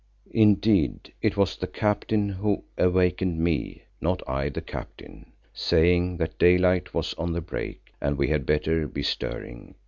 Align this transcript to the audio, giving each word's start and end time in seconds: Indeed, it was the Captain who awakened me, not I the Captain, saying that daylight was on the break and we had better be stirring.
Indeed, 0.31 1.13
it 1.21 1.37
was 1.37 1.55
the 1.55 1.67
Captain 1.67 2.27
who 2.27 2.63
awakened 2.75 3.37
me, 3.37 3.83
not 4.01 4.27
I 4.27 4.49
the 4.49 4.59
Captain, 4.59 5.31
saying 5.53 6.17
that 6.17 6.39
daylight 6.39 6.91
was 6.95 7.13
on 7.19 7.33
the 7.33 7.39
break 7.41 7.93
and 8.01 8.17
we 8.17 8.29
had 8.29 8.43
better 8.47 8.87
be 8.87 9.03
stirring. 9.03 9.75